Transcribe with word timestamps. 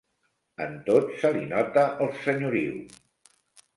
En 0.65 0.71
tot 0.87 1.13
se 1.21 1.31
li 1.35 1.43
nota 1.53 1.83
el 2.07 2.11
senyoriu. 2.25 2.81